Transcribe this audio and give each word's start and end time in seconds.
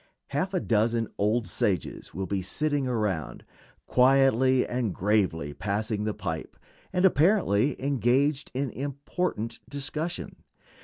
Half 0.29 0.55
a 0.55 0.59
dozen 0.59 1.09
old 1.19 1.47
sages 1.47 2.11
will 2.11 2.25
be 2.25 2.41
sitting 2.41 2.87
around, 2.87 3.45
quietly 3.85 4.65
and 4.65 4.95
gravely 4.95 5.53
passing 5.53 6.05
the 6.05 6.13
pipe, 6.15 6.57
and 6.91 7.05
apparently 7.05 7.79
engaged 7.79 8.49
in 8.55 8.71
important 8.71 9.59
discussion. 9.69 10.37